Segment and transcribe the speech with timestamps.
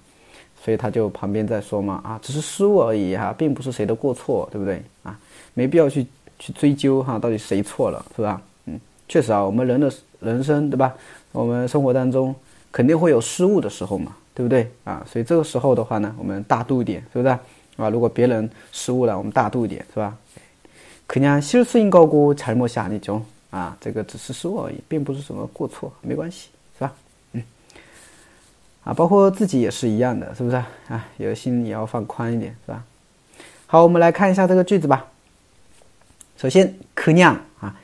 [0.63, 5.19] 所以他就旁边在说嘛啊，只是失误而已哈，并不是谁的过错，对不对啊？
[5.53, 6.07] 没必要去
[6.39, 8.41] 去追究哈，到底谁错了是吧？
[8.67, 10.93] 嗯，确实啊，我们人的人生对吧？
[11.33, 12.33] 我们生活当中
[12.71, 14.15] 肯定会有失误的时候嘛。
[14.34, 15.04] 对不对啊？
[15.10, 17.38] 所以这个时候的话呢，我们大度一点，是不是
[17.76, 17.88] 啊？
[17.88, 20.16] 如果别人失误了，我们大度一点，是吧？
[21.06, 26.92] 可냥실수인거고잘못이아니죠啊，这个只是失误而已，并不是什么过错，没关系，是吧？
[27.32, 27.42] 嗯，
[28.84, 30.56] 啊，包括自己也是一样的，是不是
[30.88, 31.06] 啊？
[31.16, 32.84] 有心也要放宽一点，是吧？
[33.66, 35.06] 好，我们来看一下这个句子吧。
[36.36, 37.74] 首先，可냥啊，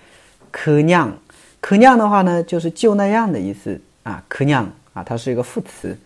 [0.50, 5.96] 可냥그냥的话呢，就是就那样的意思啊，可냥啊，它是一个副词。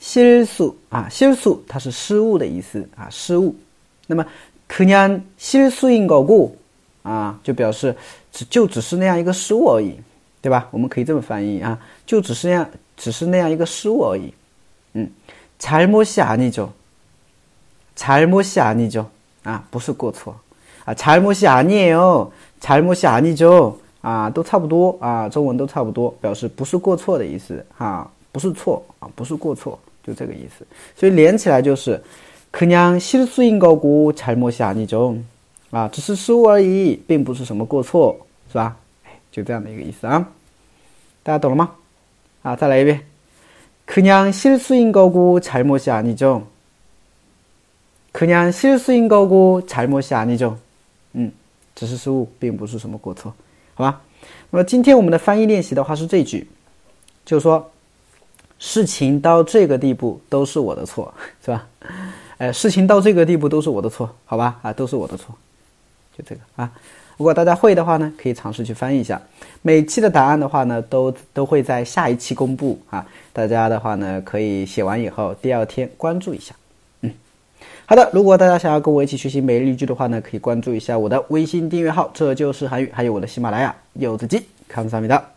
[0.00, 3.54] 실수啊，실수它是失误的意思啊，失误。
[4.06, 4.24] 那么
[4.68, 6.52] 그냥실수인거고
[7.02, 7.94] 啊，就表示
[8.32, 9.96] 只就只是那样一个失误而已，
[10.40, 10.68] 对吧？
[10.70, 14.32] 我们可以这么翻译啊，就只是那样，只是那样一个失误而已。
[14.94, 15.08] 嗯，
[15.58, 16.70] 잘못이아니 죠，
[17.94, 19.04] 잘못이아니 죠，
[19.44, 20.34] 啊，不是过错
[20.84, 28.10] 啊，잘못이아니에요잘못이아니 죠， 啊，都差不多啊，中文都差不多，表示不是过错的意思哈。
[28.34, 30.64] 不是错啊，不是过错，就这个意思。
[30.96, 32.00] 所以连起来就是
[32.52, 35.18] 그냥실수인거고잘못이아니 죠，
[35.70, 38.16] 啊，只是失误而已，并不是什么过错，
[38.48, 38.76] 是吧？
[39.04, 40.28] 哎，就这样的一个意思啊。
[41.22, 41.72] 大家懂了吗？
[42.42, 43.00] 啊，再来一遍，
[43.86, 46.44] 그냥실수인거고잘못이아니 죠。
[48.12, 50.56] 그냥실수인거고잘못이아니 죠。
[51.14, 51.32] 嗯，
[51.74, 53.34] 只是失误，并不是什么过错，
[53.74, 54.00] 好吧？
[54.50, 56.46] 那么今天我们的翻译练习的话是这句，
[57.24, 57.70] 就是说。
[58.59, 61.67] 事情到这个地步都是我的错， 是吧？
[62.37, 64.59] 哎，事情到这个地步都是我的错，好吧？
[64.61, 65.33] 啊，都是我的错，
[66.17, 66.71] 就这个啊。
[67.17, 69.21] 如果大家会的话呢，可以尝试去翻译一下。
[69.61, 73.05] 每期的答案的话呢，都都会在下一期公布啊。
[73.31, 76.53] 大家的话呢，可以写完以后第二天关注一下。
[76.99, 77.11] 嗯，
[77.85, 78.09] 好的。
[78.11, 85.34] 如果大家想要跟我一起学习每日一句的话呢，可以关注一下我的微信订阅号，这就是韩语，还有我的喜马拉雅柚子鸡，康萨米达。